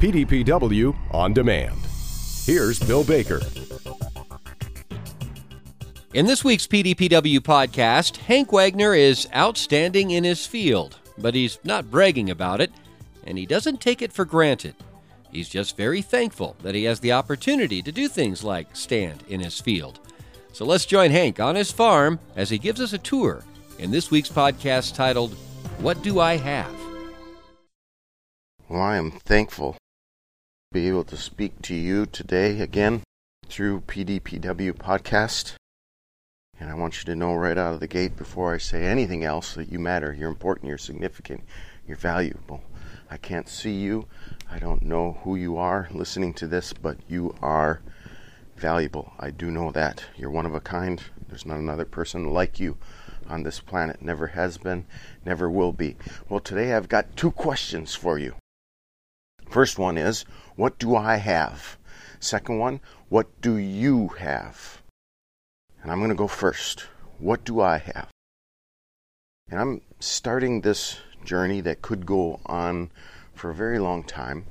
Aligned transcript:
PDPW 0.00 0.96
on 1.10 1.34
demand. 1.34 1.78
Here's 2.46 2.78
Bill 2.78 3.04
Baker. 3.04 3.42
In 6.14 6.24
this 6.24 6.42
week's 6.42 6.66
PDPW 6.66 7.40
podcast, 7.40 8.16
Hank 8.16 8.50
Wagner 8.50 8.94
is 8.94 9.28
outstanding 9.36 10.12
in 10.12 10.24
his 10.24 10.46
field, 10.46 10.98
but 11.18 11.34
he's 11.34 11.58
not 11.64 11.90
bragging 11.90 12.30
about 12.30 12.62
it, 12.62 12.72
and 13.24 13.36
he 13.36 13.44
doesn't 13.44 13.82
take 13.82 14.00
it 14.00 14.10
for 14.10 14.24
granted. 14.24 14.74
He's 15.30 15.50
just 15.50 15.76
very 15.76 16.00
thankful 16.00 16.56
that 16.62 16.74
he 16.74 16.84
has 16.84 17.00
the 17.00 17.12
opportunity 17.12 17.82
to 17.82 17.92
do 17.92 18.08
things 18.08 18.42
like 18.42 18.74
stand 18.74 19.22
in 19.28 19.40
his 19.40 19.60
field. 19.60 20.00
So 20.54 20.64
let's 20.64 20.86
join 20.86 21.10
Hank 21.10 21.40
on 21.40 21.56
his 21.56 21.70
farm 21.70 22.18
as 22.36 22.48
he 22.48 22.56
gives 22.56 22.80
us 22.80 22.94
a 22.94 22.98
tour 22.98 23.44
in 23.78 23.90
this 23.90 24.10
week's 24.10 24.30
podcast 24.30 24.94
titled, 24.94 25.34
What 25.78 26.02
Do 26.02 26.20
I 26.20 26.38
Have? 26.38 26.74
Well, 28.70 28.80
I 28.80 28.96
am 28.96 29.10
thankful 29.10 29.72
to 29.72 29.79
be 30.72 30.86
able 30.86 31.02
to 31.02 31.16
speak 31.16 31.60
to 31.60 31.74
you 31.74 32.06
today 32.06 32.60
again 32.60 33.02
through 33.48 33.80
PDPW 33.88 34.72
podcast. 34.72 35.54
And 36.60 36.70
I 36.70 36.74
want 36.74 36.98
you 36.98 37.04
to 37.06 37.16
know 37.16 37.34
right 37.34 37.58
out 37.58 37.74
of 37.74 37.80
the 37.80 37.88
gate 37.88 38.16
before 38.16 38.54
I 38.54 38.58
say 38.58 38.84
anything 38.84 39.24
else 39.24 39.54
that 39.54 39.72
you 39.72 39.80
matter. 39.80 40.12
You're 40.12 40.28
important, 40.28 40.68
you're 40.68 40.78
significant, 40.78 41.42
you're 41.88 41.96
valuable. 41.96 42.62
I 43.10 43.16
can't 43.16 43.48
see 43.48 43.72
you. 43.80 44.06
I 44.48 44.60
don't 44.60 44.82
know 44.82 45.18
who 45.24 45.34
you 45.34 45.56
are 45.56 45.88
listening 45.90 46.34
to 46.34 46.46
this, 46.46 46.72
but 46.72 46.98
you 47.08 47.34
are 47.42 47.80
valuable. 48.56 49.12
I 49.18 49.32
do 49.32 49.50
know 49.50 49.72
that. 49.72 50.04
You're 50.16 50.30
one 50.30 50.46
of 50.46 50.54
a 50.54 50.60
kind. 50.60 51.02
There's 51.28 51.46
not 51.46 51.58
another 51.58 51.84
person 51.84 52.32
like 52.32 52.60
you 52.60 52.76
on 53.28 53.42
this 53.42 53.58
planet. 53.58 54.02
Never 54.02 54.28
has 54.28 54.56
been, 54.56 54.86
never 55.24 55.50
will 55.50 55.72
be. 55.72 55.96
Well, 56.28 56.38
today 56.38 56.74
I've 56.74 56.88
got 56.88 57.16
two 57.16 57.32
questions 57.32 57.96
for 57.96 58.20
you. 58.20 58.36
First 59.50 59.80
one 59.80 59.98
is, 59.98 60.24
what 60.54 60.78
do 60.78 60.94
I 60.94 61.16
have? 61.16 61.76
Second 62.20 62.58
one, 62.60 62.80
what 63.08 63.40
do 63.40 63.56
you 63.56 64.06
have? 64.20 64.80
And 65.82 65.90
I'm 65.90 65.98
going 65.98 66.10
to 66.10 66.14
go 66.14 66.28
first. 66.28 66.86
What 67.18 67.44
do 67.44 67.60
I 67.60 67.78
have? 67.78 68.06
And 69.50 69.58
I'm 69.58 69.80
starting 69.98 70.60
this 70.60 71.00
journey 71.24 71.60
that 71.62 71.82
could 71.82 72.06
go 72.06 72.38
on 72.46 72.92
for 73.34 73.50
a 73.50 73.54
very 73.54 73.80
long 73.80 74.04
time, 74.04 74.46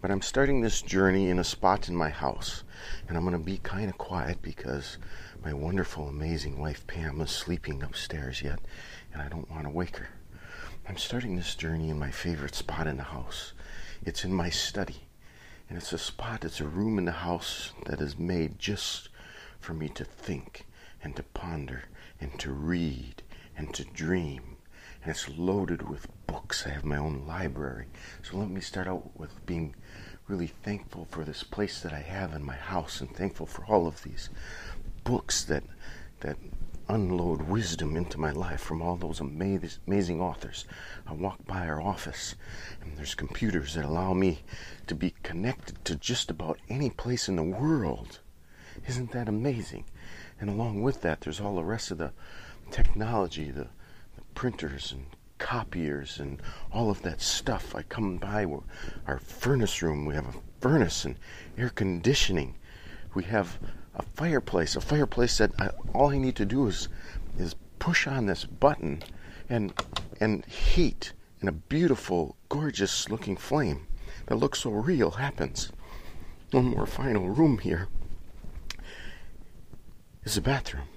but 0.00 0.12
I'm 0.12 0.22
starting 0.22 0.60
this 0.60 0.82
journey 0.82 1.30
in 1.30 1.40
a 1.40 1.44
spot 1.44 1.88
in 1.88 1.96
my 1.96 2.10
house. 2.10 2.62
And 3.08 3.16
I'm 3.16 3.24
going 3.24 3.36
to 3.36 3.44
be 3.44 3.58
kind 3.58 3.90
of 3.90 3.98
quiet 3.98 4.40
because 4.40 4.98
my 5.44 5.52
wonderful, 5.52 6.06
amazing 6.06 6.60
wife 6.60 6.86
Pam 6.86 7.20
is 7.22 7.32
sleeping 7.32 7.82
upstairs 7.82 8.40
yet, 8.40 8.60
and 9.12 9.20
I 9.20 9.28
don't 9.28 9.50
want 9.50 9.64
to 9.64 9.70
wake 9.70 9.96
her. 9.96 10.10
I'm 10.88 10.96
starting 10.96 11.34
this 11.34 11.56
journey 11.56 11.90
in 11.90 11.98
my 11.98 12.12
favorite 12.12 12.54
spot 12.54 12.86
in 12.86 12.98
the 12.98 13.02
house. 13.02 13.52
It's 14.04 14.24
in 14.24 14.32
my 14.32 14.50
study. 14.50 15.02
And 15.68 15.76
it's 15.76 15.92
a 15.92 15.98
spot, 15.98 16.44
it's 16.44 16.60
a 16.60 16.66
room 16.66 16.98
in 16.98 17.04
the 17.04 17.12
house 17.12 17.72
that 17.86 18.00
is 18.00 18.18
made 18.18 18.58
just 18.58 19.10
for 19.60 19.74
me 19.74 19.88
to 19.90 20.04
think 20.04 20.66
and 21.02 21.14
to 21.16 21.22
ponder 21.22 21.84
and 22.20 22.38
to 22.40 22.52
read 22.52 23.22
and 23.56 23.74
to 23.74 23.84
dream. 23.84 24.56
And 25.02 25.10
it's 25.10 25.28
loaded 25.28 25.88
with 25.88 26.08
books. 26.26 26.66
I 26.66 26.70
have 26.70 26.84
my 26.84 26.96
own 26.96 27.26
library. 27.26 27.86
So 28.22 28.38
let 28.38 28.48
me 28.48 28.60
start 28.60 28.88
out 28.88 29.18
with 29.18 29.44
being 29.46 29.74
really 30.26 30.46
thankful 30.46 31.06
for 31.10 31.24
this 31.24 31.42
place 31.42 31.80
that 31.80 31.92
I 31.92 32.00
have 32.00 32.32
in 32.34 32.42
my 32.42 32.56
house 32.56 33.00
and 33.00 33.14
thankful 33.14 33.46
for 33.46 33.64
all 33.66 33.86
of 33.86 34.02
these 34.02 34.30
books 35.04 35.44
that 35.44 35.64
that 36.20 36.36
unload 36.88 37.42
wisdom 37.42 37.96
into 37.96 38.18
my 38.18 38.30
life 38.30 38.60
from 38.60 38.80
all 38.80 38.96
those 38.96 39.20
amazing, 39.20 40.20
authors. 40.20 40.64
I 41.06 41.12
walk 41.12 41.44
by 41.46 41.66
our 41.66 41.80
office 41.80 42.34
and 42.80 42.96
there's 42.96 43.14
computers 43.14 43.74
that 43.74 43.84
allow 43.84 44.14
me 44.14 44.40
to 44.86 44.94
be 44.94 45.14
connected 45.22 45.84
to 45.84 45.96
just 45.96 46.30
about 46.30 46.58
any 46.68 46.90
place 46.90 47.28
in 47.28 47.36
the 47.36 47.42
world. 47.42 48.20
Isn't 48.86 49.12
that 49.12 49.28
amazing? 49.28 49.84
And 50.40 50.48
along 50.48 50.82
with 50.82 51.02
that, 51.02 51.20
there's 51.20 51.40
all 51.40 51.56
the 51.56 51.64
rest 51.64 51.90
of 51.90 51.98
the 51.98 52.12
technology, 52.70 53.50
the, 53.50 53.68
the 54.16 54.22
printers 54.34 54.92
and 54.92 55.06
copiers 55.38 56.18
and 56.18 56.40
all 56.72 56.90
of 56.90 57.02
that 57.02 57.20
stuff. 57.20 57.74
I 57.74 57.82
come 57.82 58.18
by 58.18 58.46
our 59.06 59.18
furnace 59.18 59.82
room. 59.82 60.06
We 60.06 60.14
have 60.14 60.26
a 60.26 60.40
furnace 60.60 61.04
and 61.04 61.16
air 61.56 61.70
conditioning. 61.70 62.54
We 63.14 63.24
have 63.24 63.58
a 63.98 64.02
fireplace, 64.14 64.76
a 64.76 64.80
fireplace 64.80 65.38
that 65.38 65.52
I, 65.60 65.70
all 65.92 66.10
I 66.10 66.18
need 66.18 66.36
to 66.36 66.46
do 66.46 66.66
is 66.66 66.88
is 67.38 67.54
push 67.78 68.06
on 68.06 68.26
this 68.26 68.44
button 68.44 69.02
and 69.48 69.72
and 70.20 70.44
heat 70.46 71.12
and 71.40 71.48
a 71.48 71.52
beautiful, 71.52 72.36
gorgeous 72.48 73.08
looking 73.08 73.36
flame 73.36 73.86
that 74.26 74.36
looks 74.36 74.60
so 74.60 74.70
real 74.70 75.12
happens. 75.12 75.72
One 76.50 76.66
more 76.66 76.86
final 76.86 77.28
room 77.28 77.58
here 77.58 77.88
is 80.24 80.36
a 80.36 80.40
bathroom. 80.40 80.88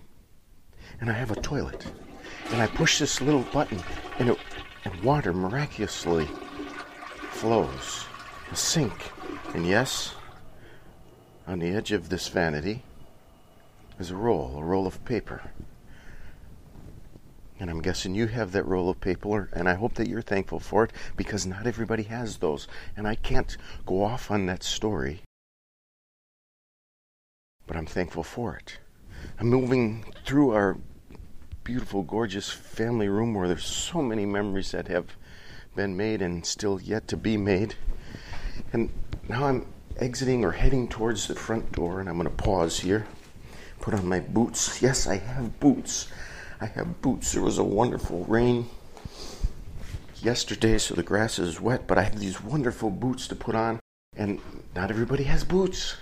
And 1.00 1.10
I 1.10 1.14
have 1.14 1.32
a 1.32 1.42
toilet. 1.42 1.86
And 2.52 2.62
I 2.62 2.68
push 2.68 3.00
this 3.00 3.22
little 3.22 3.46
button 3.54 3.82
and, 4.18 4.30
it, 4.30 4.38
and 4.86 5.04
water 5.04 5.34
miraculously 5.34 6.28
flows. 7.32 8.06
A 8.52 8.56
sink. 8.56 9.12
And 9.54 9.68
yes, 9.68 10.16
on 11.48 11.60
the 11.60 11.70
edge 11.70 11.92
of 11.92 12.10
this 12.10 12.28
vanity 12.28 12.84
is 14.00 14.12
a 14.12 14.16
roll, 14.16 14.58
a 14.58 14.64
roll 14.64 14.88
of 14.88 15.04
paper. 15.06 15.52
And 17.60 17.70
I'm 17.70 17.82
guessing 17.82 18.16
you 18.16 18.26
have 18.28 18.54
that 18.54 18.66
roll 18.66 18.90
of 18.90 19.00
paper, 19.00 19.50
and 19.54 19.70
I 19.70 19.76
hope 19.76 19.94
that 19.94 20.08
you're 20.08 20.24
thankful 20.24 20.60
for 20.60 20.84
it 20.86 20.92
because 21.16 21.46
not 21.46 21.68
everybody 21.68 22.04
has 22.04 22.38
those. 22.38 22.68
And 22.98 23.08
I 23.08 23.16
can't 23.16 23.56
go 23.86 24.04
off 24.04 24.32
on 24.32 24.48
that 24.48 24.64
story, 24.64 25.22
but 27.68 27.78
I'm 27.78 27.86
thankful 27.86 28.24
for 28.24 28.56
it. 28.56 28.80
I'm 29.40 29.48
moving 29.48 30.06
through 30.26 30.52
our 30.52 30.78
beautiful, 31.64 32.02
gorgeous 32.02 32.50
family 32.50 33.08
room 33.08 33.36
where 33.36 33.48
there's 33.48 33.66
so 33.66 34.02
many 34.02 34.26
memories 34.26 34.72
that 34.72 34.88
have 34.88 35.16
been 35.76 35.96
made 35.96 36.24
and 36.24 36.44
still 36.44 36.82
yet 36.82 37.08
to 37.10 37.18
be 37.18 37.38
made. 37.38 37.76
And 38.74 38.90
now 39.30 39.46
I'm 39.46 39.68
exiting 39.98 40.44
or 40.44 40.52
heading 40.52 40.88
towards 40.88 41.28
the 41.28 41.36
front 41.36 41.72
door, 41.72 42.00
and 42.00 42.10
I'm 42.10 42.18
going 42.18 42.28
to 42.28 42.44
pause 42.44 42.80
here, 42.80 43.06
put 43.82 43.94
on 43.96 44.08
my 44.08 44.20
boots. 44.20 44.82
Yes, 44.82 45.08
I 45.08 45.18
have 45.18 45.60
boots. 45.60 46.08
I 46.62 46.68
have 46.68 47.02
boots. 47.02 47.34
There 47.34 47.42
was 47.42 47.58
a 47.58 47.64
wonderful 47.64 48.24
rain 48.26 48.70
yesterday, 50.22 50.78
so 50.78 50.94
the 50.94 51.04
grass 51.04 51.40
is 51.40 51.60
wet, 51.60 51.88
but 51.88 51.98
I 51.98 52.04
have 52.04 52.20
these 52.20 52.42
wonderful 52.42 52.92
boots 52.92 53.28
to 53.30 53.36
put 53.36 53.56
on, 53.56 53.80
and 54.16 54.40
not 54.76 54.92
everybody 54.92 55.24
has 55.24 55.44
boots. 55.44 55.98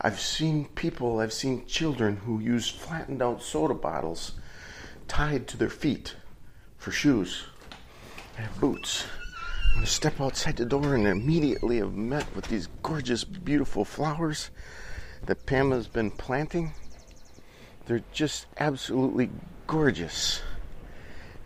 I've 0.00 0.20
seen 0.20 0.66
people, 0.74 1.20
I've 1.20 1.32
seen 1.32 1.66
children 1.66 2.16
who 2.16 2.40
use 2.40 2.68
flattened 2.68 3.22
out 3.22 3.42
soda 3.42 3.74
bottles 3.74 4.32
tied 5.08 5.46
to 5.48 5.56
their 5.56 5.70
feet 5.70 6.16
for 6.76 6.90
shoes. 6.90 7.44
I 8.36 8.42
have 8.42 8.60
boots. 8.60 9.06
I'm 9.68 9.74
going 9.76 9.86
to 9.86 9.92
step 9.92 10.20
outside 10.20 10.56
the 10.56 10.64
door 10.64 10.94
and 10.94 11.06
immediately 11.06 11.78
have 11.78 11.94
met 11.94 12.26
with 12.34 12.48
these 12.48 12.68
gorgeous, 12.82 13.24
beautiful 13.24 13.84
flowers 13.84 14.50
that 15.24 15.46
Pam 15.46 15.70
has 15.70 15.88
been 15.88 16.10
planting. 16.10 16.74
They're 17.86 18.04
just 18.12 18.46
absolutely 18.58 19.30
gorgeous. 19.66 20.42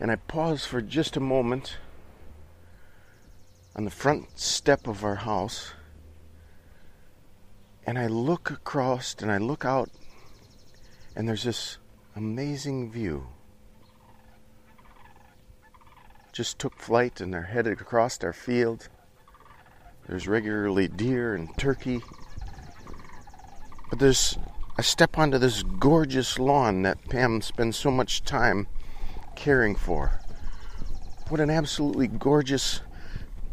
And 0.00 0.10
I 0.10 0.16
pause 0.16 0.66
for 0.66 0.80
just 0.80 1.16
a 1.16 1.20
moment 1.20 1.76
on 3.76 3.84
the 3.84 3.90
front 3.90 4.38
step 4.38 4.86
of 4.86 5.04
our 5.04 5.16
house 5.16 5.72
and 7.90 7.98
I 7.98 8.06
look 8.06 8.50
across 8.50 9.16
and 9.20 9.32
I 9.32 9.38
look 9.38 9.64
out, 9.64 9.90
and 11.16 11.26
there's 11.26 11.42
this 11.42 11.78
amazing 12.14 12.92
view. 12.92 13.26
Just 16.32 16.60
took 16.60 16.78
flight 16.78 17.20
and 17.20 17.34
they're 17.34 17.42
headed 17.42 17.80
across 17.80 18.22
our 18.22 18.32
field. 18.32 18.88
There's 20.06 20.28
regularly 20.28 20.86
deer 20.86 21.34
and 21.34 21.56
turkey. 21.58 22.00
But 23.90 23.98
there's, 23.98 24.38
I 24.78 24.82
step 24.82 25.18
onto 25.18 25.36
this 25.36 25.62
gorgeous 25.64 26.38
lawn 26.38 26.82
that 26.82 27.08
Pam 27.08 27.42
spends 27.42 27.76
so 27.76 27.90
much 27.90 28.22
time 28.22 28.68
caring 29.34 29.74
for. 29.74 30.20
What 31.28 31.40
an 31.40 31.50
absolutely 31.50 32.06
gorgeous, 32.06 32.80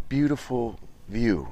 beautiful 0.09 0.79
view. 1.09 1.49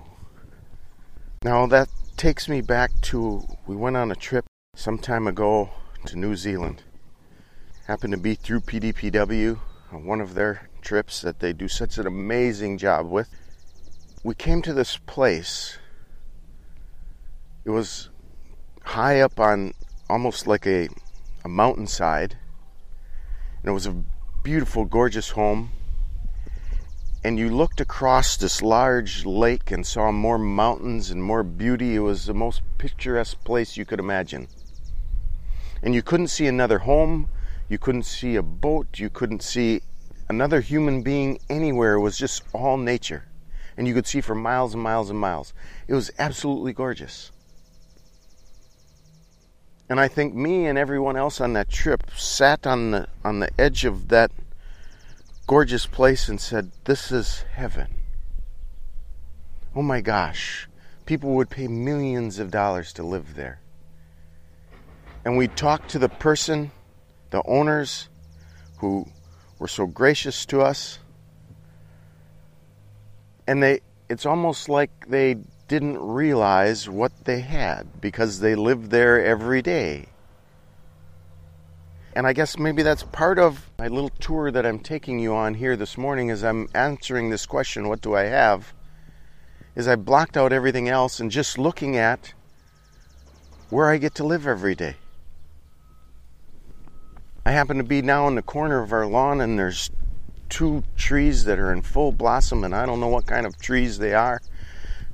Now, 1.43 1.65
that 1.67 1.89
takes 2.15 2.47
me 2.47 2.61
back 2.61 2.91
to 3.01 3.43
we 3.67 3.75
went 3.75 3.97
on 3.97 4.11
a 4.11 4.15
trip 4.15 4.45
some 4.75 4.97
time 4.97 5.27
ago 5.27 5.69
to 6.05 6.17
New 6.17 6.35
Zealand. 6.35 6.83
Happened 7.87 8.13
to 8.13 8.19
be 8.19 8.35
through 8.35 8.61
PDPW 8.61 9.59
on 9.91 9.95
uh, 9.95 9.99
one 9.99 10.21
of 10.21 10.33
their 10.33 10.69
trips 10.81 11.21
that 11.21 11.39
they 11.39 11.53
do 11.53 11.67
such 11.67 11.97
an 11.97 12.07
amazing 12.07 12.77
job 12.77 13.09
with. 13.09 13.29
We 14.23 14.35
came 14.35 14.61
to 14.63 14.73
this 14.73 14.97
place. 14.97 15.77
It 17.63 17.69
was 17.69 18.09
high 18.95 19.19
up 19.19 19.41
on 19.41 19.73
almost 20.09 20.47
like 20.47 20.65
a, 20.65 20.87
a 21.43 21.49
mountainside. 21.49 22.37
And 23.59 23.69
it 23.69 23.73
was 23.73 23.85
a 23.85 24.03
beautiful, 24.41 24.85
gorgeous 24.85 25.31
home. 25.31 25.71
and 27.21 27.37
you 27.37 27.49
looked 27.49 27.81
across 27.81 28.37
this 28.37 28.61
large 28.61 29.25
lake 29.25 29.69
and 29.69 29.85
saw 29.85 30.13
more 30.13 30.37
mountains 30.37 31.11
and 31.11 31.21
more 31.21 31.43
beauty. 31.43 31.95
It 31.95 31.99
was 31.99 32.25
the 32.25 32.33
most 32.33 32.61
picturesque 32.77 33.43
place 33.43 33.75
you 33.75 33.83
could 33.83 33.99
imagine. 33.99 34.47
And 35.83 35.93
you 35.93 36.01
couldn't 36.01 36.29
see 36.29 36.47
another 36.47 36.79
home, 36.79 37.27
you 37.67 37.77
couldn't 37.77 38.03
see 38.03 38.37
a 38.37 38.43
boat, 38.43 38.97
you 38.97 39.09
couldn't 39.09 39.43
see 39.43 39.81
another 40.29 40.61
human 40.61 41.01
being 41.01 41.39
anywhere. 41.49 41.95
It 41.95 41.99
was 41.99 42.17
just 42.17 42.43
all 42.53 42.77
nature. 42.77 43.25
And 43.75 43.89
you 43.89 43.93
could 43.93 44.07
see 44.07 44.21
for 44.21 44.35
miles 44.35 44.73
and 44.73 44.81
miles 44.81 45.09
and 45.09 45.19
miles. 45.19 45.53
It 45.85 45.95
was 45.95 46.11
absolutely 46.17 46.71
gorgeous. 46.71 47.31
And 49.87 49.99
I 49.99 50.07
think 50.07 50.33
me 50.33 50.65
and 50.65 50.77
everyone 50.77 51.15
else 51.15 51.39
on 51.39 51.53
that 51.53 51.69
trip 51.69 52.09
sat 52.17 52.65
on 52.65 52.91
the 52.91 53.07
on 53.23 53.39
the 53.39 53.49
edge 53.59 53.85
of 53.85 54.07
that 54.07 54.31
gorgeous 55.45 55.85
place 55.85 56.27
and 56.27 56.41
said, 56.41 56.71
"This 56.85 57.11
is 57.11 57.45
heaven." 57.53 57.93
Oh 59.75 59.83
my 59.83 60.01
gosh, 60.01 60.67
people 61.05 61.35
would 61.35 61.49
pay 61.49 61.67
millions 61.67 62.39
of 62.39 62.49
dollars 62.49 62.93
to 62.93 63.03
live 63.03 63.35
there. 63.35 63.59
And 65.23 65.37
we 65.37 65.47
talked 65.47 65.89
to 65.91 65.99
the 65.99 66.09
person, 66.09 66.71
the 67.29 67.43
owners 67.45 68.09
who 68.77 69.07
were 69.59 69.67
so 69.67 69.85
gracious 69.85 70.45
to 70.47 70.61
us. 70.61 70.99
And 73.47 73.61
they 73.61 73.81
it's 74.09 74.25
almost 74.25 74.67
like 74.67 75.07
they 75.07 75.37
didn't 75.67 75.97
realize 75.99 76.87
what 76.87 77.25
they 77.25 77.39
had 77.39 77.99
because 77.99 78.39
they 78.39 78.55
lived 78.55 78.91
there 78.91 79.23
every 79.23 79.61
day. 79.61 80.07
And 82.15 82.25
I 82.25 82.33
guess 82.33 82.57
maybe 82.57 82.81
that's 82.83 83.03
part 83.03 83.39
of 83.39 83.69
my 83.77 83.87
little 83.87 84.09
tour 84.09 84.51
that 84.51 84.65
I'm 84.65 84.79
taking 84.79 85.19
you 85.19 85.35
on 85.35 85.55
here 85.55 85.75
this 85.75 85.97
morning 85.97 86.29
as 86.31 86.43
I'm 86.43 86.69
answering 86.73 87.29
this 87.29 87.45
question 87.45 87.89
what 87.89 88.01
do 88.01 88.15
I 88.15 88.23
have? 88.23 88.73
Is 89.75 89.87
I 89.87 89.95
blocked 89.95 90.37
out 90.37 90.53
everything 90.53 90.87
else 90.87 91.19
and 91.19 91.29
just 91.29 91.57
looking 91.57 91.97
at 91.97 92.33
where 93.69 93.89
I 93.89 93.97
get 93.97 94.15
to 94.15 94.23
live 94.23 94.47
every 94.47 94.75
day. 94.75 94.95
I 97.45 97.51
happen 97.51 97.77
to 97.77 97.83
be 97.83 98.01
now 98.01 98.27
in 98.27 98.35
the 98.35 98.41
corner 98.41 98.81
of 98.81 98.93
our 98.93 99.05
lawn 99.05 99.41
and 99.41 99.59
there's 99.59 99.91
two 100.47 100.83
trees 100.95 101.43
that 101.45 101.59
are 101.59 101.73
in 101.73 101.81
full 101.81 102.11
blossom 102.11 102.63
and 102.63 102.73
I 102.73 102.85
don't 102.85 102.99
know 102.99 103.07
what 103.07 103.25
kind 103.25 103.45
of 103.45 103.59
trees 103.59 103.97
they 103.97 104.13
are. 104.13 104.39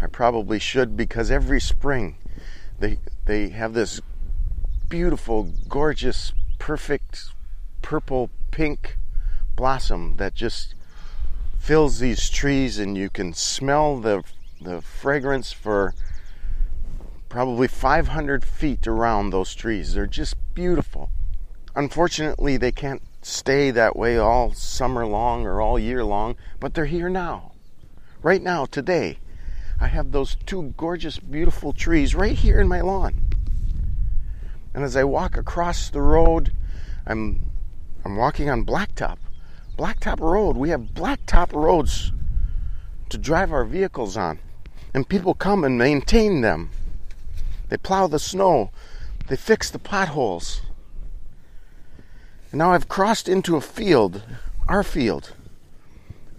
I 0.02 0.08
probably 0.08 0.58
should 0.58 0.98
because 0.98 1.30
every 1.30 1.62
spring 1.62 2.18
they 2.80 2.98
they 3.26 3.50
have 3.50 3.74
this 3.74 4.02
beautiful, 4.90 5.52
gorgeous, 5.70 6.34
perfect 6.60 7.26
purple 7.82 8.30
pink 8.50 8.98
blossom 9.56 10.16
that 10.18 10.34
just 10.34 10.76
fills 11.60 12.00
these 12.00 12.30
trees 12.30 12.80
and 12.80 12.98
you 12.98 13.10
can 13.10 13.34
smell 13.34 14.00
the 14.00 14.24
the 14.60 14.82
fragrance 14.82 15.52
for 15.52 15.94
probably 17.30 17.68
500 17.68 18.44
feet 18.44 18.88
around 18.88 19.30
those 19.30 19.56
trees. 19.56 19.94
They're 19.94 20.08
just 20.08 20.36
beautiful. 20.54 21.10
Unfortunately, 21.76 22.58
they 22.58 22.72
can't 22.72 23.02
stay 23.22 23.72
that 23.72 23.96
way 23.96 24.18
all 24.18 24.54
summer 24.54 25.06
long 25.06 25.46
or 25.46 25.62
all 25.62 25.80
year 25.80 26.04
long, 26.04 26.36
but 26.60 26.74
they're 26.74 26.86
here 26.86 27.10
now. 27.10 27.54
Right 28.22 28.42
now, 28.42 28.66
today. 28.66 29.20
I 29.82 29.88
have 29.88 30.12
those 30.12 30.38
two 30.46 30.76
gorgeous, 30.78 31.18
beautiful 31.18 31.74
trees 31.74 32.14
right 32.14 32.38
here 32.38 32.62
in 32.62 32.68
my 32.68 32.82
lawn. 32.82 33.16
And 34.76 34.84
as 34.84 34.96
I 34.96 35.04
walk 35.04 35.36
across 35.36 35.90
the 35.90 36.04
road, 36.04 36.54
I'm 37.08 37.50
I'm 38.06 38.16
walking 38.16 38.48
on 38.48 38.64
blacktop. 38.64 39.18
Blacktop 39.78 40.20
road. 40.20 40.56
We 40.56 40.70
have 40.70 40.94
blacktop 40.94 41.52
roads 41.54 42.12
to 43.10 43.18
drive 43.18 43.52
our 43.52 43.66
vehicles 43.66 44.16
on. 44.16 44.38
And 44.94 45.10
people 45.10 45.34
come 45.34 45.64
and 45.64 45.80
maintain 45.80 46.42
them. 46.42 46.70
They 47.70 47.78
plow 47.78 48.06
the 48.06 48.20
snow. 48.20 48.70
They 49.30 49.36
fix 49.36 49.72
the 49.72 49.80
potholes. 49.80 50.62
And 52.52 52.60
now 52.60 52.74
I've 52.74 52.88
crossed 52.88 53.28
into 53.28 53.56
a 53.56 53.62
field, 53.62 54.22
our 54.68 54.84
field, 54.84 55.34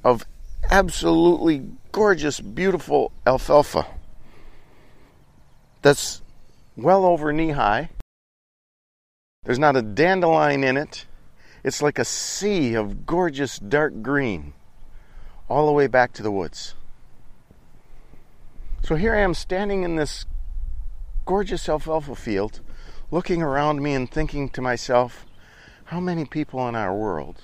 of 0.05 0.27
absolutely 0.71 1.67
gorgeous, 1.91 2.41
beautiful 2.41 3.13
alfalfa 3.27 3.87
that's 5.83 6.23
well 6.77 7.05
over 7.05 7.33
knee 7.33 7.51
high. 7.51 7.91
There's 9.45 9.59
not 9.59 9.77
a 9.77 9.83
dandelion 9.83 10.63
in 10.63 10.77
it. 10.77 11.07
It's 11.65 11.83
like 11.83 11.99
a 11.99 12.05
sea 12.05 12.75
of 12.75 13.07
gorgeous 13.07 13.59
dark 13.59 14.03
green 14.03 14.53
all 15.49 15.67
the 15.67 15.73
way 15.73 15.87
back 15.87 16.13
to 16.15 16.23
the 16.23 16.31
woods. 16.31 16.75
So 18.83 18.95
here 18.95 19.15
I 19.15 19.21
am 19.21 19.35
standing 19.35 19.83
in 19.83 19.97
this 19.97 20.25
gorgeous 21.25 21.69
alfalfa 21.69 22.17
field, 22.17 22.61
looking 23.11 23.43
around 23.43 23.83
me 23.83 23.95
and 23.95 24.11
thinking 24.11 24.49
to 24.51 24.61
myself, 24.61 25.27
how 25.85 26.01
many 26.01 26.25
people 26.25 26.67
in 26.69 26.75
our 26.75 26.95
world 26.95 27.43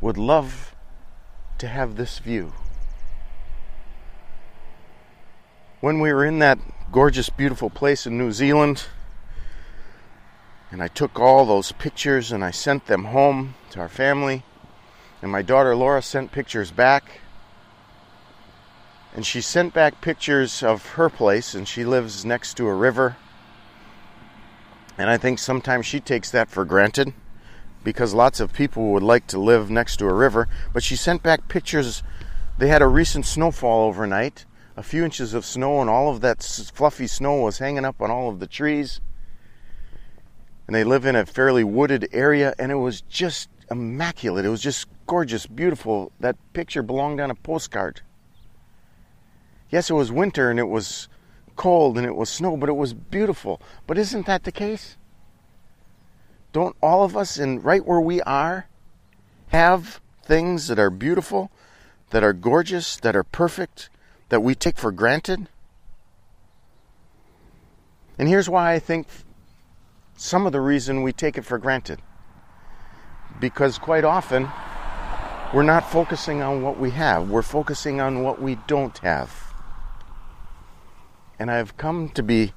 would 0.00 0.16
love 0.16 0.69
to 1.60 1.68
have 1.68 1.96
this 1.96 2.18
view. 2.18 2.52
When 5.80 6.00
we 6.00 6.12
were 6.12 6.24
in 6.24 6.40
that 6.40 6.58
gorgeous, 6.90 7.30
beautiful 7.30 7.70
place 7.70 8.06
in 8.06 8.18
New 8.18 8.32
Zealand, 8.32 8.86
and 10.70 10.82
I 10.82 10.88
took 10.88 11.18
all 11.18 11.44
those 11.44 11.72
pictures 11.72 12.32
and 12.32 12.44
I 12.44 12.50
sent 12.50 12.86
them 12.86 13.04
home 13.04 13.54
to 13.70 13.80
our 13.80 13.88
family, 13.88 14.42
and 15.22 15.30
my 15.30 15.42
daughter 15.42 15.76
Laura 15.76 16.02
sent 16.02 16.32
pictures 16.32 16.70
back. 16.70 17.20
And 19.14 19.26
she 19.26 19.40
sent 19.40 19.74
back 19.74 20.00
pictures 20.00 20.62
of 20.62 20.86
her 20.90 21.10
place, 21.10 21.54
and 21.54 21.66
she 21.66 21.84
lives 21.84 22.24
next 22.24 22.54
to 22.54 22.68
a 22.68 22.74
river. 22.74 23.16
And 24.96 25.10
I 25.10 25.16
think 25.16 25.38
sometimes 25.40 25.84
she 25.84 25.98
takes 25.98 26.30
that 26.30 26.48
for 26.48 26.64
granted 26.64 27.12
because 27.82 28.14
lots 28.14 28.40
of 28.40 28.52
people 28.52 28.92
would 28.92 29.02
like 29.02 29.26
to 29.28 29.38
live 29.38 29.70
next 29.70 29.96
to 29.98 30.06
a 30.06 30.14
river. 30.14 30.48
But 30.72 30.82
she 30.82 30.96
sent 30.96 31.22
back 31.22 31.48
pictures. 31.48 32.02
They 32.58 32.68
had 32.68 32.82
a 32.82 32.86
recent 32.86 33.26
snowfall 33.26 33.88
overnight, 33.88 34.44
a 34.76 34.82
few 34.82 35.04
inches 35.04 35.34
of 35.34 35.44
snow, 35.44 35.80
and 35.80 35.88
all 35.88 36.10
of 36.10 36.20
that 36.20 36.42
fluffy 36.74 37.06
snow 37.06 37.36
was 37.36 37.58
hanging 37.58 37.84
up 37.84 38.00
on 38.00 38.10
all 38.10 38.28
of 38.28 38.40
the 38.40 38.46
trees. 38.46 39.00
And 40.66 40.74
they 40.74 40.84
live 40.84 41.04
in 41.04 41.16
a 41.16 41.26
fairly 41.26 41.64
wooded 41.64 42.08
area, 42.12 42.54
and 42.58 42.70
it 42.70 42.76
was 42.76 43.00
just 43.02 43.48
immaculate. 43.70 44.44
It 44.44 44.50
was 44.50 44.62
just 44.62 44.86
gorgeous, 45.06 45.46
beautiful. 45.46 46.12
That 46.20 46.36
picture 46.52 46.82
belonged 46.82 47.20
on 47.20 47.30
a 47.30 47.34
postcard. 47.34 48.02
Yes, 49.70 49.88
it 49.88 49.94
was 49.94 50.10
winter 50.10 50.50
and 50.50 50.58
it 50.58 50.68
was 50.68 51.08
cold 51.56 51.96
and 51.96 52.06
it 52.06 52.16
was 52.16 52.28
snow, 52.28 52.56
but 52.56 52.68
it 52.68 52.76
was 52.76 52.92
beautiful. 52.92 53.60
But 53.86 53.98
isn't 53.98 54.26
that 54.26 54.44
the 54.44 54.52
case? 54.52 54.96
Don't 56.52 56.76
all 56.82 57.04
of 57.04 57.16
us, 57.16 57.38
in 57.38 57.62
right 57.62 57.84
where 57.84 58.00
we 58.00 58.20
are, 58.22 58.66
have 59.48 60.00
things 60.24 60.68
that 60.68 60.78
are 60.78 60.90
beautiful, 60.90 61.50
that 62.10 62.24
are 62.24 62.32
gorgeous, 62.32 62.96
that 62.96 63.14
are 63.14 63.24
perfect, 63.24 63.88
that 64.28 64.40
we 64.40 64.54
take 64.54 64.76
for 64.76 64.90
granted? 64.90 65.48
And 68.18 68.28
here's 68.28 68.48
why 68.48 68.72
I 68.72 68.78
think 68.78 69.06
some 70.16 70.44
of 70.44 70.52
the 70.52 70.60
reason 70.60 71.02
we 71.02 71.12
take 71.12 71.38
it 71.38 71.44
for 71.44 71.58
granted. 71.58 72.00
Because 73.40 73.78
quite 73.78 74.04
often, 74.04 74.48
we're 75.54 75.62
not 75.62 75.90
focusing 75.90 76.42
on 76.42 76.62
what 76.62 76.78
we 76.78 76.90
have, 76.90 77.30
we're 77.30 77.42
focusing 77.42 78.00
on 78.00 78.22
what 78.22 78.40
we 78.40 78.56
don't 78.66 78.96
have. 78.98 79.34
And 81.38 81.50
I've 81.50 81.76
come 81.76 82.10
to 82.10 82.22
be 82.22 82.52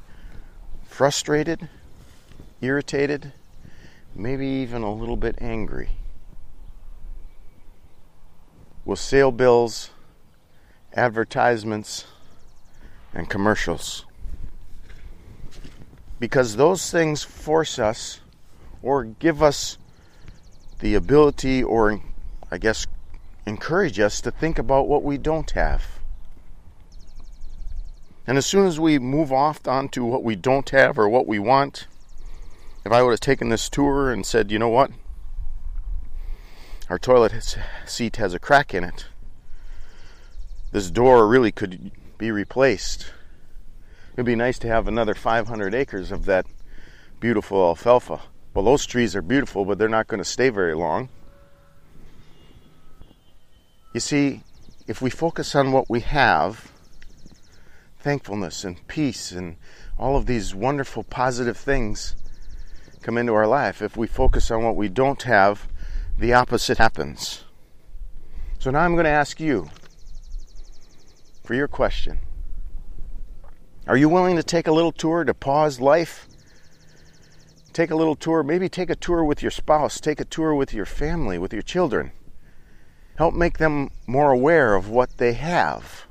frustrated, 0.84 1.70
irritated, 2.60 3.32
maybe 4.16 4.48
even 4.48 4.84
a 4.84 4.94
little 4.94 5.18
bit 5.18 5.36
angry. 5.40 5.90
With 8.86 9.00
sale 9.00 9.32
bills, 9.32 9.92
advertisements, 10.94 12.06
and 13.14 13.30
commercials. 13.30 14.06
Because 16.20 16.56
those 16.56 16.92
things 16.92 17.24
force 17.24 17.80
us 17.80 18.22
or 18.82 19.04
give 19.04 19.42
us 19.42 19.78
the 20.80 20.96
ability, 20.96 21.64
or 21.64 22.02
I 22.52 22.58
guess 22.58 22.86
encourage 23.46 24.00
us 24.00 24.22
to 24.22 24.32
think 24.32 24.60
about 24.60 24.88
what 24.88 25.04
we 25.04 25.18
don't 25.18 25.50
have. 25.52 25.84
And 28.26 28.38
as 28.38 28.46
soon 28.46 28.66
as 28.68 28.80
we 28.80 29.00
move 29.00 29.32
off 29.34 29.68
onto 29.68 30.06
what 30.06 30.24
we 30.24 30.36
don't 30.36 30.70
have 30.70 30.98
or 30.98 31.10
what 31.10 31.28
we 31.28 31.40
want, 31.40 31.88
if 32.86 32.92
I 32.92 33.02
would 33.02 33.12
have 33.12 33.20
taken 33.20 33.50
this 33.50 33.70
tour 33.70 34.12
and 34.12 34.26
said, 34.26 34.52
you 34.52 34.60
know 34.60 34.70
what, 34.70 34.92
our 36.90 37.00
toilet 37.00 37.58
seat 37.86 38.18
has 38.18 38.34
a 38.34 38.40
crack 38.40 38.74
in 38.74 38.84
it, 38.84 39.08
this 40.72 40.92
door 40.92 41.28
really 41.28 41.52
could 41.52 41.92
be 42.18 42.32
replaced. 42.32 43.12
It'd 44.14 44.26
be 44.26 44.36
nice 44.36 44.60
to 44.60 44.68
have 44.68 44.88
another 44.88 45.14
500 45.14 45.74
acres 45.74 46.12
of 46.12 46.26
that 46.26 46.46
beautiful 47.20 47.64
alfalfa. 47.64 48.22
Well, 48.54 48.66
those 48.66 48.86
trees 48.86 49.16
are 49.16 49.22
beautiful, 49.22 49.66
but 49.66 49.78
they're 49.78 49.90
not 49.90 50.08
going 50.08 50.20
to 50.20 50.26
stay 50.26 50.50
very 50.50 50.76
long. 50.76 51.10
You 53.94 54.00
see, 54.00 54.44
if 54.88 55.02
we 55.02 55.10
focus 55.10 55.56
on 55.56 55.72
what 55.72 55.90
we 55.90 56.02
have, 56.02 56.72
thankfulness 58.00 58.64
and 58.64 58.86
peace 58.88 59.32
and 59.32 59.56
all 59.98 60.18
of 60.18 60.26
these 60.26 60.54
wonderful 60.54 61.04
positive 61.04 61.58
things 61.58 62.16
come 63.04 63.18
into 63.18 63.34
our 63.34 63.48
life. 63.48 63.82
If 63.82 63.98
we 63.98 64.08
focus 64.08 64.50
on 64.50 64.64
what 64.64 64.76
we 64.76 64.90
don't 64.90 65.22
have, 65.24 65.68
the 66.18 66.34
opposite 66.34 66.78
happens. 66.78 67.44
So 68.60 68.72
now 68.72 68.80
I'm 68.80 68.94
going 68.94 69.04
to 69.04 69.12
ask 69.12 69.40
you 69.40 69.70
for 71.44 71.54
your 71.54 71.68
question. 71.68 72.20
Are 73.86 73.98
you 73.98 74.08
willing 74.08 74.38
to 74.38 74.44
take 74.44 74.68
a 74.68 74.72
little 74.72 74.94
tour 74.94 75.26
to 75.26 75.34
pause 75.34 75.82
life? 75.82 76.28
Take 77.74 77.92
a 77.92 77.96
little 77.96 78.16
tour, 78.16 78.44
maybe 78.44 78.70
take 78.70 78.90
a 78.90 78.96
tour 78.96 79.24
with 79.26 79.42
your 79.42 79.52
spouse, 79.52 80.00
take 80.00 80.22
a 80.22 80.26
tour 80.26 80.56
with 80.56 80.74
your 80.74 80.86
family, 80.86 81.38
with 81.38 81.52
your 81.52 81.62
children. 81.62 82.14
Help 83.18 83.34
make 83.34 83.58
them 83.58 83.90
more 84.08 84.32
aware 84.32 84.76
of 84.76 84.90
what 84.90 85.18
they 85.18 85.34
have. 85.34 86.06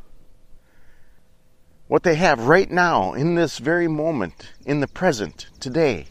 What 1.87 2.03
they 2.03 2.17
have 2.17 2.47
right 2.49 2.71
now, 2.71 3.13
in 3.15 3.35
this 3.35 3.59
very 3.59 3.89
moment, 3.89 4.53
in 4.67 4.81
the 4.81 4.89
present, 4.89 5.47
today. 5.59 6.09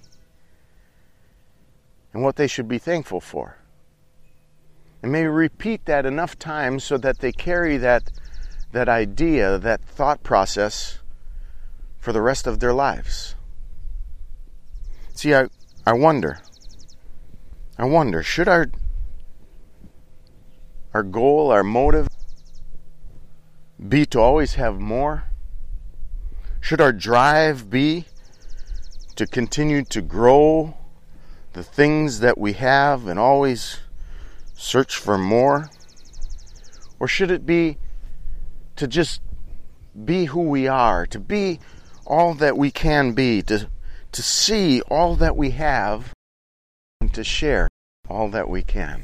And 2.13 2.24
what 2.24 2.36
they 2.36 2.48
should 2.48 2.68
be 2.68 2.77
thankful 2.77 3.22
for. 3.22 3.58
And 5.01 5.12
maybe 5.12 5.27
repeat 5.27 5.86
that 5.86 6.06
enough 6.06 6.38
times 6.38 6.84
so 6.84 6.98
that 6.98 7.20
they 7.20 7.32
carry 7.32 7.77
that, 7.77 8.12
that 8.72 8.89
idea, 8.89 9.58
that 9.58 9.82
thought 9.82 10.22
process 10.24 11.00
for 11.98 12.12
the 12.12 12.22
rest 12.22 12.48
of 12.48 12.60
their 12.60 12.74
lives. 12.74 13.36
See, 15.13 15.34
I, 15.34 15.48
I 15.86 15.94
wonder, 15.94 16.39
I 17.77 17.86
wonder, 17.86 18.24
should 18.24 18.48
our, 18.48 18.72
our 20.94 21.03
goal, 21.03 21.51
our 21.51 21.63
motive 21.63 22.08
be 23.88 24.06
to 24.08 24.20
always 24.20 24.56
have 24.56 24.80
more? 24.80 25.25
Should 26.60 26.82
our 26.82 26.94
drive 26.94 27.70
be 27.70 28.06
to 29.15 29.25
continue 29.25 29.84
to 29.86 30.01
grow 30.01 30.75
the 31.53 31.63
things 31.63 32.20
that 32.20 32.38
we 32.38 32.53
have 32.53 33.08
and 33.08 33.20
always 33.20 33.79
search 34.55 34.98
for 34.98 35.17
more? 35.17 35.70
Or 37.00 37.08
should 37.08 37.31
it 37.31 37.46
be 37.46 37.77
to 38.75 38.88
just 38.88 39.22
be 40.05 40.25
who 40.25 40.41
we 40.41 40.67
are, 40.67 41.05
to 41.08 41.20
be 41.20 41.60
all 42.05 42.34
that 42.36 42.58
we 42.58 42.72
can 42.72 43.13
be, 43.13 43.41
to, 43.43 43.70
to 44.12 44.22
see 44.22 44.81
all 44.84 45.15
that 45.15 45.36
we 45.36 45.51
have, 45.51 46.13
and 47.00 47.13
to 47.13 47.24
share 47.24 47.67
all 48.10 48.29
that 48.29 48.50
we 48.50 48.63
can. 48.63 49.03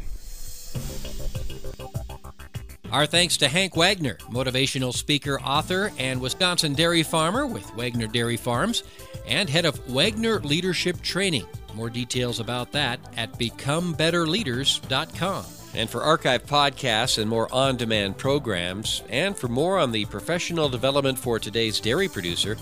Our 2.91 3.05
thanks 3.05 3.37
to 3.37 3.47
Hank 3.49 3.75
Wagner, 3.75 4.15
motivational 4.31 4.93
speaker, 4.93 5.41
author, 5.41 5.91
and 5.97 6.21
Wisconsin 6.21 6.73
dairy 6.73 7.03
farmer 7.03 7.45
with 7.45 7.69
Wagner 7.75 8.07
Dairy 8.07 8.37
Farms, 8.37 8.83
and 9.27 9.49
head 9.49 9.65
of 9.65 9.85
Wagner 9.89 10.39
Leadership 10.39 11.01
Training. 11.01 11.45
More 11.73 11.89
details 11.89 12.39
about 12.39 12.71
that 12.71 13.01
at 13.17 13.37
becomebetterleaders.com. 13.37 15.45
And 15.73 15.89
for 15.89 16.01
archive 16.01 16.45
podcasts 16.45 17.17
and 17.17 17.29
more 17.29 17.53
on 17.53 17.75
demand 17.75 18.17
programs, 18.17 19.03
and 19.09 19.37
for 19.37 19.49
more 19.49 19.77
on 19.77 19.91
the 19.91 20.05
professional 20.05 20.69
development 20.69 21.19
for 21.19 21.39
today's 21.39 21.81
dairy 21.81 22.07
producer, 22.07 22.55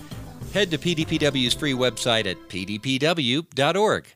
head 0.53 0.71
to 0.71 0.79
PDPW's 0.79 1.53
free 1.53 1.73
website 1.73 2.25
at 2.25 2.49
pdpw.org. 2.49 4.07